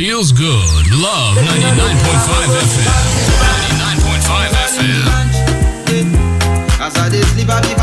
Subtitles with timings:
[0.00, 0.86] feels good.
[0.96, 2.88] Luv 99.5 FM.
[3.76, 5.04] 99.5 FM.
[6.80, 7.79] As I sleep, I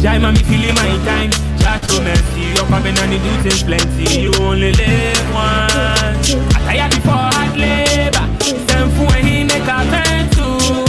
[0.00, 1.30] Jai man, me feeling my time.
[1.60, 4.20] Chat to mercy, you're coming and you do things plenty.
[4.22, 6.34] You only live once.
[6.56, 8.26] I tired before hard labor.
[8.40, 10.44] Send for he make a turn to.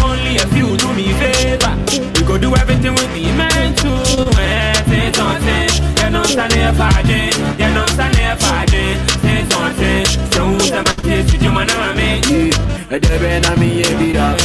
[0.08, 1.76] Only a few do me favor.
[2.16, 3.92] We go do everything we be meant to.
[4.40, 5.70] Eh, Say something,
[6.04, 7.36] you know stand here for it.
[7.60, 8.98] You know stand here for it.
[9.22, 12.52] Say something, so who's the man taste with you man and eh, eh, me?
[12.96, 14.36] Ede ben a mi ye bida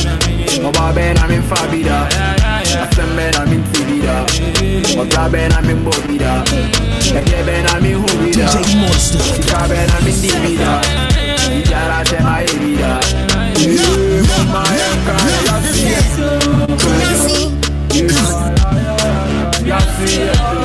[0.66, 2.35] Oba ben a mi fa bida
[2.82, 4.16] Asem ben a mi ti bida
[5.00, 6.44] Oga ben a mi mbo bida
[7.18, 9.20] Ede ben a mi hu bida DJ Monster.
[9.68, 10.72] Ben a mi di bida
[11.58, 13.00] Ijara te ma ye bida
[13.56, 15.16] Yeah, mama yanka
[19.66, 20.55] ya si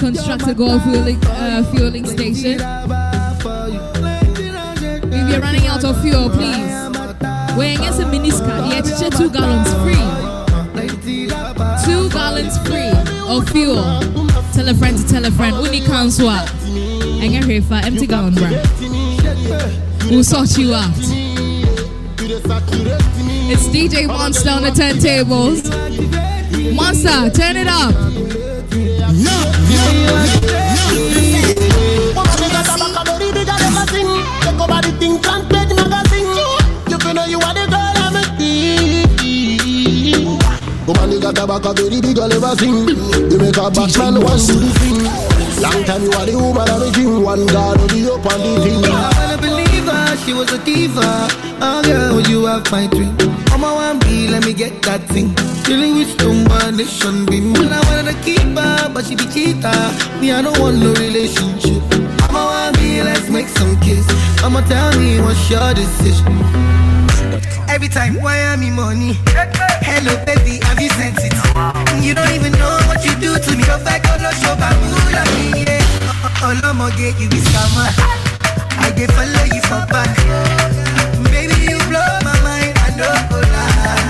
[0.00, 2.58] The a constructed Goldfield uh, fueling station.
[5.12, 6.72] If you're running out of fuel, please.
[7.54, 10.00] Weighing as a miniska, yeah, teacher two gallons free.
[11.84, 12.92] Two gallons free
[13.28, 14.00] of fuel.
[14.54, 15.62] Tell a friend to tell a friend.
[15.66, 16.30] Uni council.
[16.30, 18.48] And get here for empty gallon, bro.
[20.08, 20.94] We'll sort you out.
[23.52, 25.68] It's DJ Monster on the turntables.
[26.74, 28.09] Monster, turn it up.
[41.50, 42.86] Back a very big girl ever sing.
[43.26, 45.02] You make a bad man want to the thing.
[45.58, 47.22] Long time you are the woman of the dream.
[47.26, 48.78] One God will be up on the thing.
[48.86, 51.26] I wanna believe her, she was a diva.
[51.58, 53.18] Oh girl, you have my dream?
[53.50, 55.34] On my one B, let me get that thing.
[55.66, 57.52] Dealing with combination beam.
[57.54, 59.74] Well, I wanted to keep her, but she be cheater.
[60.22, 61.82] Me, I don't want no relationship.
[62.30, 64.06] On my one B, let's make some kiss.
[64.38, 66.30] I'ma tell me what's your decision.
[67.66, 69.18] Every time, why am I money?
[69.82, 71.39] Hello, baby, have you sent it?
[72.02, 73.62] You don't even know what you do to me.
[73.64, 75.62] Go back on the show, but who love me?
[75.62, 75.78] Yeah.
[76.42, 77.88] Oh, oh, oh, get you be scammer.
[78.82, 80.10] I dey follow you for back.
[81.30, 82.74] Baby, you blow my mind.
[82.82, 84.09] I know go lie.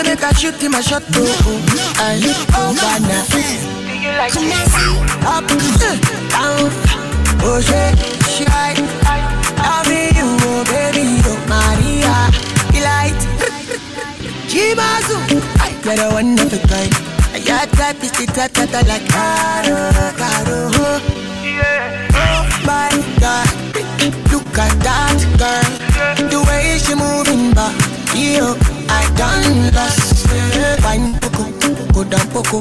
[0.00, 1.60] Said make I shoot him a shot, oh, oh,
[2.00, 2.16] I,
[2.56, 3.20] oh, Vanna.
[5.28, 6.00] Up, eh,
[6.32, 6.72] down,
[7.44, 8.72] oh, shit, shy.
[9.60, 12.16] Love me, you, oh, baby, oh, Maria,
[12.72, 13.20] delight.
[14.48, 15.20] Jimazu,
[15.84, 16.92] get a one of a kind.
[17.46, 20.96] Your type is the type that I like, caro, caro, oh.
[22.16, 22.88] Oh my
[23.20, 23.52] God,
[24.32, 25.68] look at that girl.
[26.30, 27.76] The way she moving back,
[28.16, 28.56] yo,
[28.90, 30.26] I done lost.
[30.84, 31.44] Wine poco,
[31.92, 32.58] go down poco.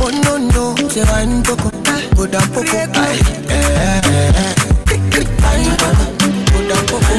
[0.00, 1.70] Oh no no, say wine poco,
[2.16, 2.76] go down poco.
[2.76, 4.54] Aye, eh, eh, eh.
[5.80, 6.04] Poco,
[6.52, 7.12] go down poco.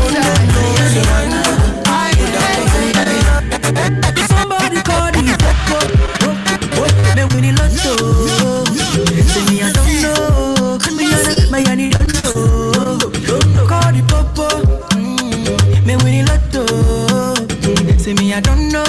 [0.00, 0.22] Oh no
[0.54, 0.62] no,
[0.92, 1.27] say wine
[18.38, 18.87] I don't know.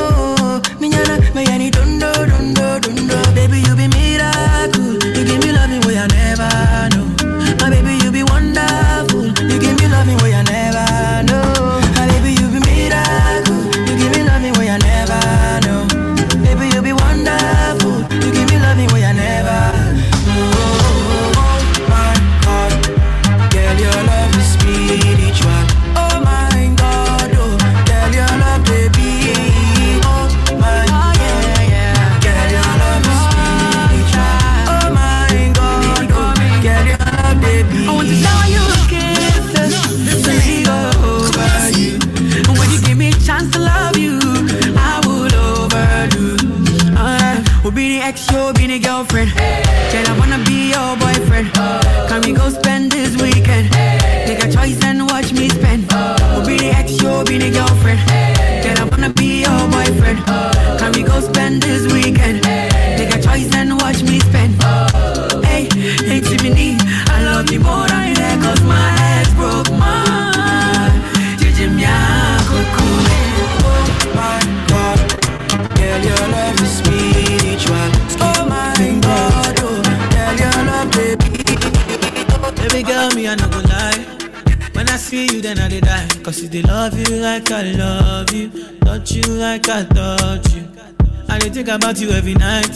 [91.70, 92.76] About you every night.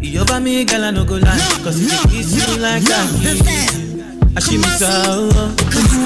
[0.00, 1.38] You over me, girl, I no go lie.
[1.64, 4.04] Cause if you like I kiss you.
[4.36, 5.28] I see me so,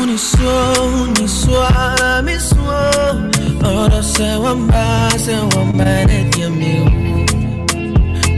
[0.01, 2.57] uni so, uni so, I me so.
[3.65, 6.75] Ora se wamba, se wamba, ne dia mi.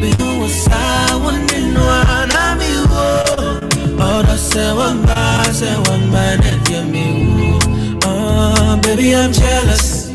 [0.01, 4.05] Be who was I, one in one, I me wo.
[4.05, 7.59] Ora se wamba, se wamba, ne dia mi.
[8.05, 10.11] Oh, baby, I'm jealous.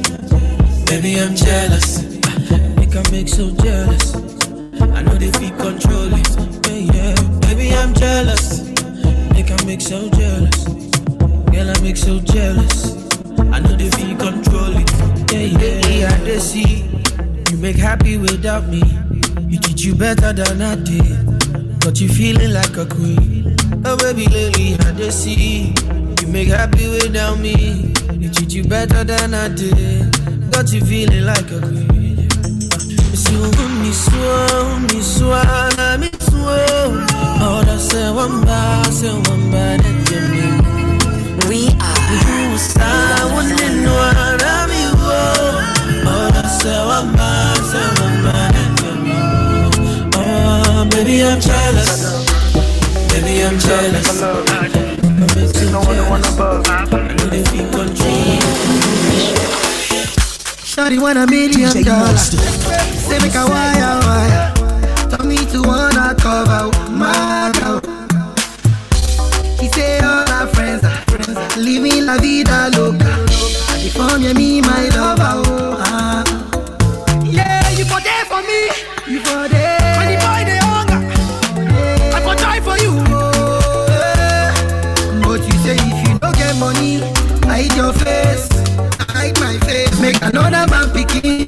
[0.86, 1.89] Baby, I'm jealous.
[3.00, 4.14] I make so jealous.
[4.14, 6.68] I know they feel control it.
[6.68, 7.40] Yeah, yeah.
[7.40, 8.68] Baby, I'm jealous.
[9.32, 10.66] Make I make so jealous.
[10.66, 13.08] Girl, I make so jealous.
[13.54, 14.92] I know they feel control it.
[15.32, 16.14] Yeah, yeah.
[16.14, 16.84] I they see
[17.50, 18.84] you make happy without me.
[19.48, 21.80] You treat oh, you better than I did.
[21.80, 23.56] Got you feeling like a queen.
[23.86, 25.74] Oh, baby, lately I they see
[26.20, 27.94] you make happy without me.
[28.20, 30.52] You treat you better than I did.
[30.52, 31.99] Got you feeling like a queen.
[37.42, 40.60] Oh, that's a one bar, say one bar, that you mean.
[41.48, 42.00] We are.
[42.28, 44.92] You star, one in one, I'm you.
[46.04, 50.12] Oh, that's a one bar, say one bar, that you mean.
[50.16, 52.28] Oh, baby, I'm jealous.
[53.14, 54.08] Baby, I'm jealous.
[54.10, 55.54] I'm so jealous.
[55.56, 55.66] I
[57.16, 58.40] know they feel control.
[60.66, 62.99] Shawty want a million dollars.
[63.22, 64.54] Make a wire wire.
[65.10, 67.82] Tell me to wanna cover my girl.
[69.60, 71.38] She say all her friends are friends.
[71.58, 73.12] Living la vida loca.
[73.72, 75.34] I define you me my lover.
[75.46, 76.24] Oh, ah.
[77.24, 78.62] Yeah, you for there for me.
[79.12, 79.96] You for there.
[79.98, 81.02] When boy they hunger,
[82.16, 82.94] I for die for you.
[85.24, 87.00] But you say if you don't get money,
[87.46, 88.48] hide your face,
[89.14, 90.00] hide my face.
[90.00, 91.39] Make another man picking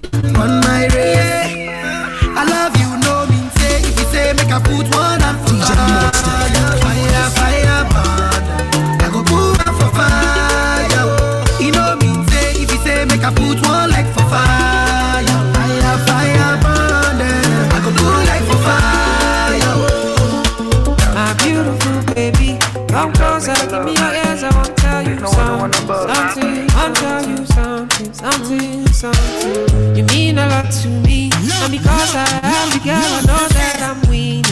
[32.84, 34.46] girl, I know that I'm winning.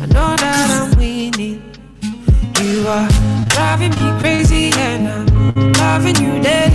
[0.00, 1.62] I know that I'm winning.
[2.60, 3.08] You are
[3.48, 6.71] driving me crazy, and I'm loving you daily,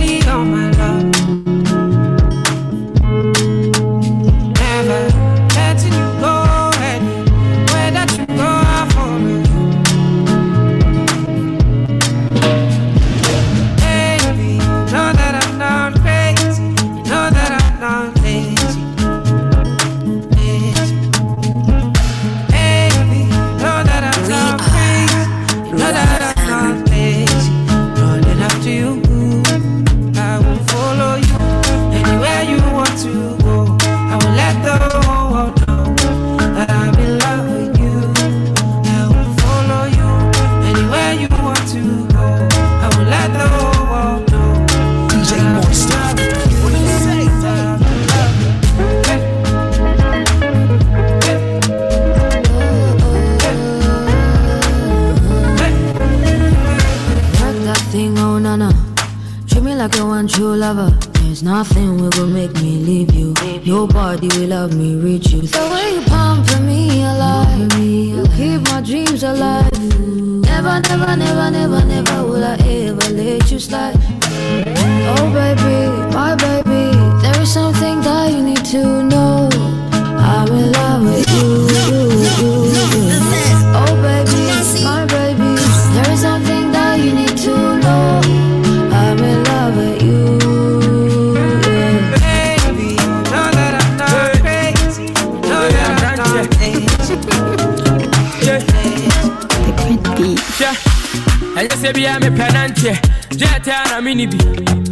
[101.88, 103.00] Yes, be I'm a penante.
[103.30, 104.36] Jetta and a mini be.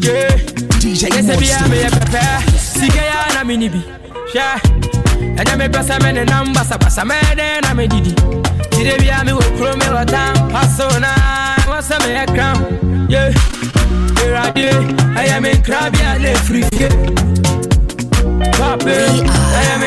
[0.00, 0.30] Yeah.
[0.80, 2.40] DJ yes, be I'm a pepper.
[2.56, 3.84] Sigaya and a mini be.
[4.32, 4.58] Yeah.
[5.20, 6.96] And I'm a person and numbers of us.
[6.96, 8.14] I'm me didi.
[8.70, 10.36] Today be I'm a chrome or down.
[10.50, 11.12] Passona.
[11.68, 13.10] What's a me a crown?
[13.10, 13.30] Yeah.
[14.20, 14.70] Here I do.
[15.16, 16.62] I am in crabby and a free.
[18.56, 18.86] Papa.
[18.88, 19.86] I am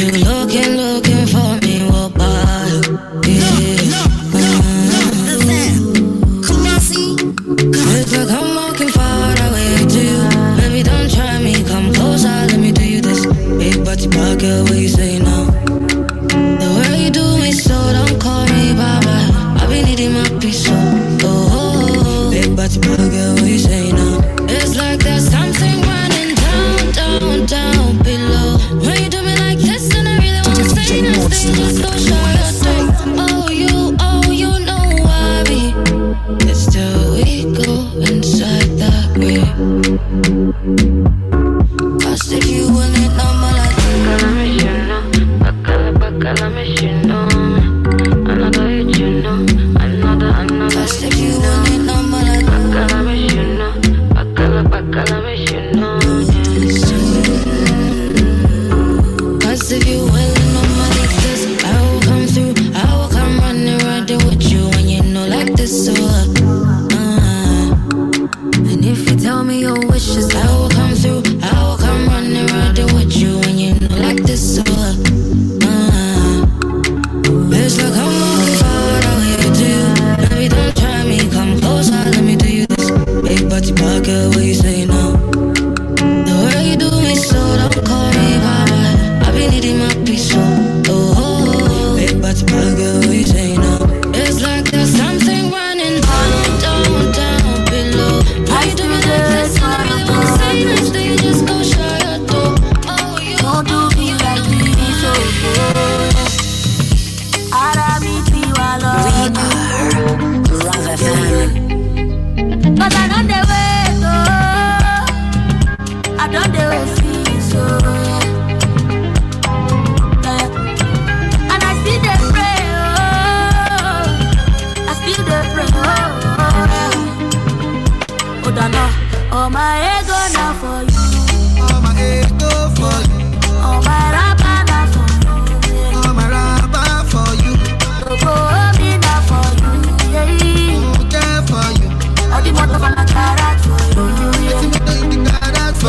[0.00, 1.84] you looking, looking for me?
[1.90, 2.88] What?
[3.28, 4.00] Yeah.
[7.92, 10.20] Like I'm walking far away to you.
[10.56, 11.62] Baby, don't try me.
[11.64, 13.24] Come closer, let me do you this.
[13.60, 15.19] Hey, say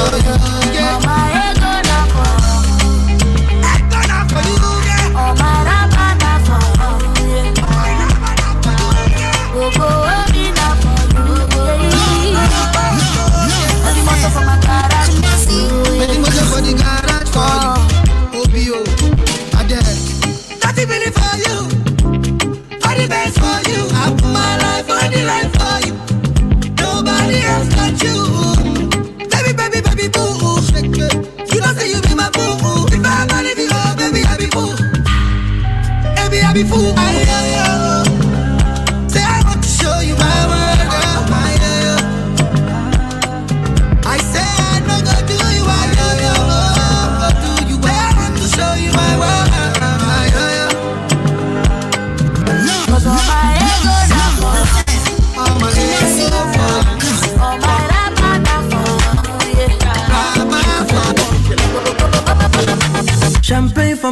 [0.10, 0.71] for you.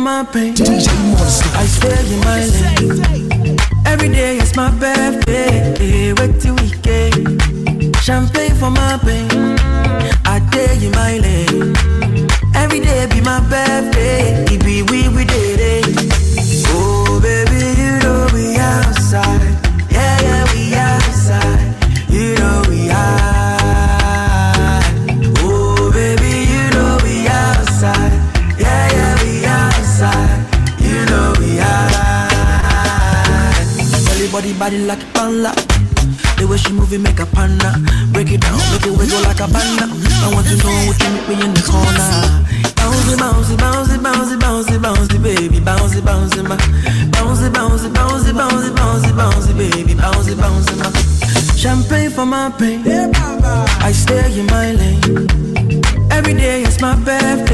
[0.09, 0.55] my pain.
[1.61, 3.57] I stay in my lane.
[3.85, 6.13] Every day is my birthday.
[6.17, 6.57] Wait till.
[8.05, 9.29] Champagne for my pain.
[10.33, 11.75] I stay in my lane.
[12.55, 14.45] Every day be my birthday.
[14.53, 15.48] It be we we day.
[34.59, 35.51] body like a panda.
[36.35, 37.71] The way she moving make a panda.
[38.11, 39.87] Break it down, make it wiggle like a panda.
[39.87, 42.11] I want to know what you meet me in the corner.
[42.75, 46.57] Bouncy, bouncy, bouncy, bouncy, bouncy, bouncy, baby, bouncy, bouncy, ma.
[47.15, 50.89] Bouncy, bouncy, bouncy, bouncy, bouncy, bouncy, baby, bouncy, bouncy, ma.
[51.55, 52.83] Champagne for my pain.
[53.87, 55.27] I stay in my lane.
[56.11, 57.48] Every day is my birthday.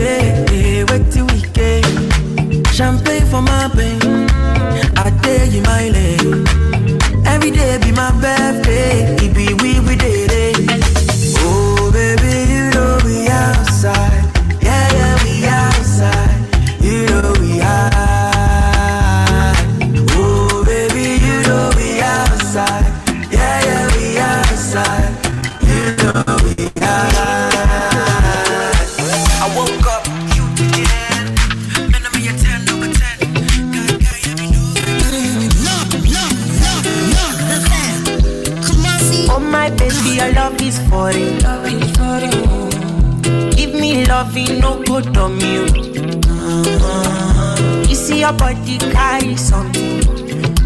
[48.25, 50.01] your body carry something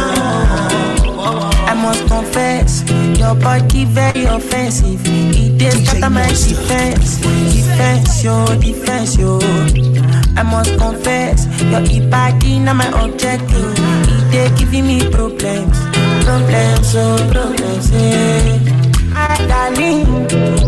[1.67, 2.83] I must confess,
[3.19, 5.01] your body very offensive.
[5.03, 9.39] It is scatter my defense, defense your defense yo.
[10.37, 13.73] I must confess, your body not my objective.
[14.33, 15.79] It is giving me problems,
[16.25, 17.89] problems oh problems.
[17.89, 18.59] Yeah.
[19.15, 20.05] My darling,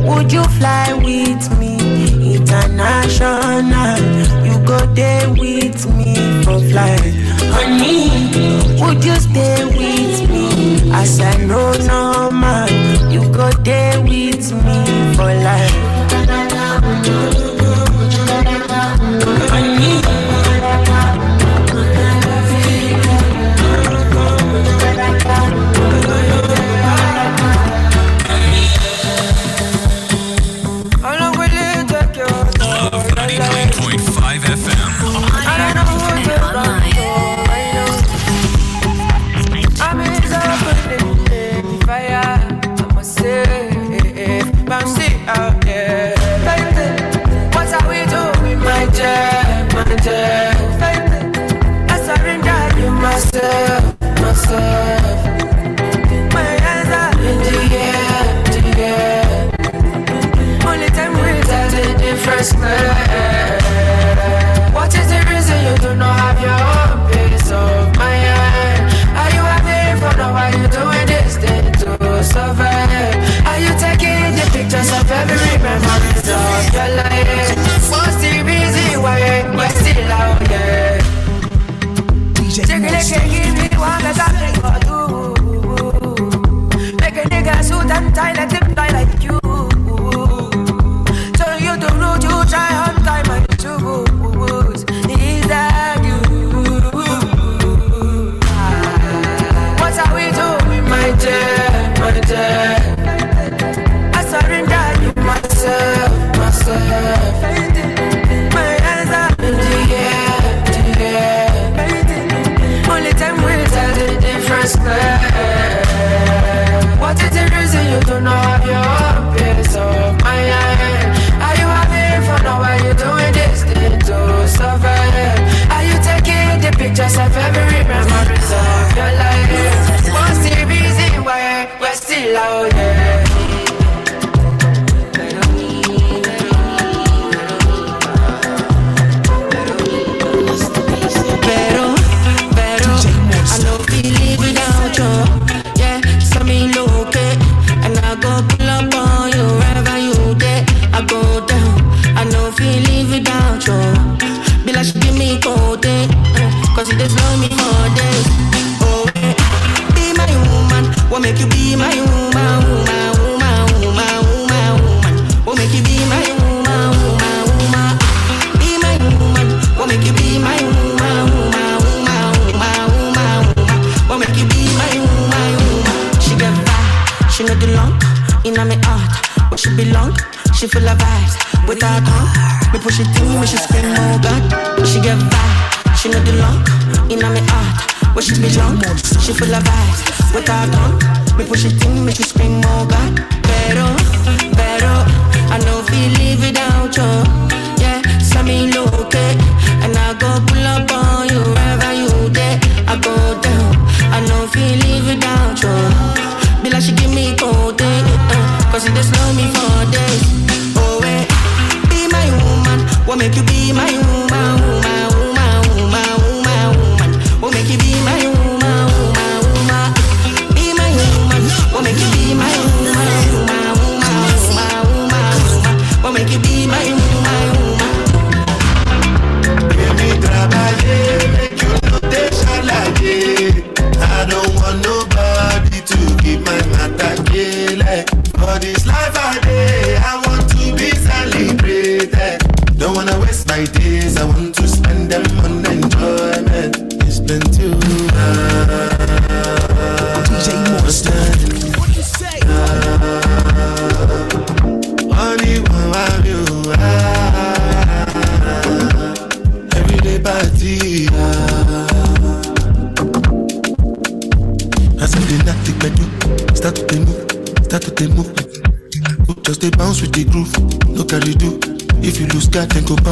[0.08, 1.77] would you fly with me?
[2.48, 4.00] international.
[4.46, 7.14] You go there with me for flight.
[7.52, 8.10] Honey,
[8.82, 10.92] would you stay with me?
[10.92, 15.76] I said, No, no, man, you go there with me for life.
[19.52, 20.02] Honey,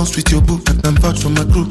[0.05, 0.61] bounce with your boo.
[0.67, 1.65] And I'm vouch for my crew,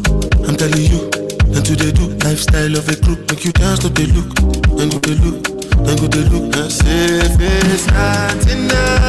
[0.46, 1.10] I'm telling you.
[1.54, 3.16] And today do, lifestyle of a crew.
[3.28, 4.34] make you dance to the look,
[4.76, 5.44] then go they look,
[5.84, 6.56] then go they look.
[6.56, 9.03] I say it's not enough.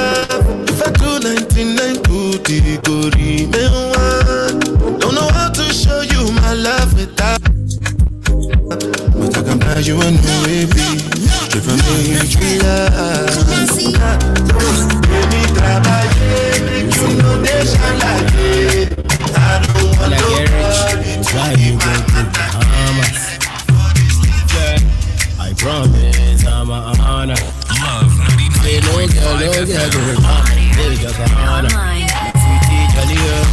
[29.64, 30.76] Girl, go to Bahamas.
[30.76, 31.70] They just a honor.
[31.70, 33.46] Sweetie, jolly girl,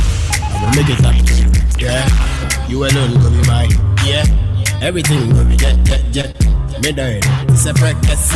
[0.43, 1.53] I will make it happen.
[1.79, 3.71] Yeah, you alone go be mine.
[4.05, 4.25] Yeah,
[4.83, 6.31] everything go be jet, jet, jet.
[6.83, 8.33] Me die, it's a practice.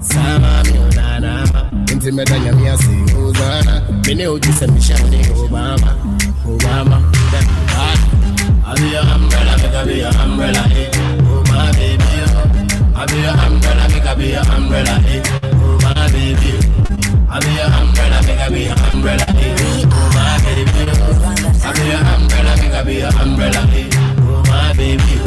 [0.00, 1.44] Sama mi onana,
[1.90, 3.80] inti me danya mi asi Hosanna.
[4.06, 5.94] Me ne oju se mi shani Obama,
[6.44, 7.00] Obama.
[8.66, 10.90] I be your umbrella, make I be your umbrella, eh.
[11.28, 12.04] Oh my baby.
[12.96, 15.43] I be your umbrella, make I be your umbrella, eh.
[16.24, 17.28] Baby, oh.
[17.28, 19.84] I be your umbrella, make I be your umbrella, eh.
[19.92, 21.20] Oh my baby, oh.
[21.60, 23.90] I be your umbrella, make I be your umbrella, eh.
[24.24, 25.20] Oh my baby.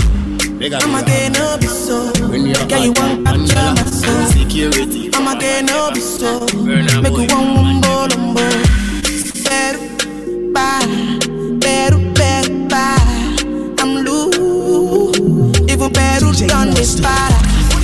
[0.58, 2.12] Make I be I'ma get no be so.
[2.18, 4.26] Girl, you want capture my soul.
[4.34, 5.12] Security.
[5.14, 6.40] I'ma get no be so.
[6.66, 8.42] Make you one mumbo lumbo.
[9.46, 9.78] Better.
[11.62, 13.78] Better, better, bye.
[13.78, 15.20] I'm loose.
[15.70, 17.38] Even better done this para.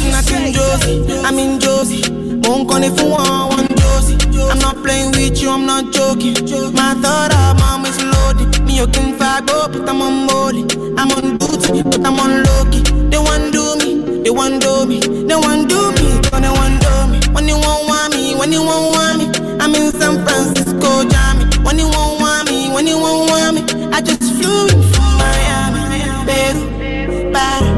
[0.10, 2.23] Nothing Josie, I'm in Josie.
[2.44, 4.18] Won't call if you want one Josie.
[4.52, 6.36] I'm not playing with you, I'm not joking.
[6.74, 8.64] My thought of mom is loaded.
[8.66, 10.64] Me, you can fight, oh, but I'm on molly.
[10.98, 12.64] I'm on duty, but I'm on low.
[13.10, 17.08] They want do me, they want do me, they want do me, they want do
[17.12, 17.20] me.
[17.34, 19.26] When you won't want me, when you won't want me,
[19.60, 21.46] I'm in San Francisco, Jammy.
[21.64, 23.62] When you won't want me, when you won't want me,
[23.94, 27.73] I just flew in from Miami, Peru, para,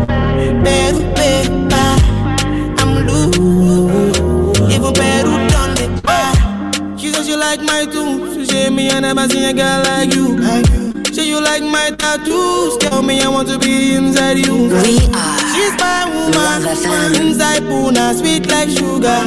[7.56, 8.36] like my tunes.
[8.36, 11.14] She say me, I never seen a girl like you.
[11.14, 12.78] Say you like my tattoos.
[12.78, 14.68] Tell me I want to be inside you.
[14.68, 15.40] We are.
[15.54, 17.16] She's my woman.
[17.16, 19.22] Inside Puna, sweet like sugar.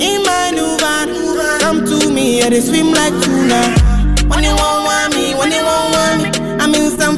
[0.00, 1.08] In my new van,
[1.60, 3.60] come to me, I they swim like tuna.
[4.28, 7.16] When you want want me, when you want want me, I'm in some